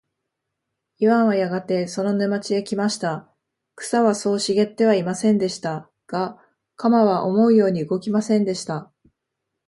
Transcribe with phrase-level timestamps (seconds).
[0.97, 3.31] イワンはやがてその沼地へ来ました。
[3.75, 5.91] 草はそう茂ってはいませんでした。
[6.07, 6.39] が、
[6.75, 8.91] 鎌は思うように動きませんでした。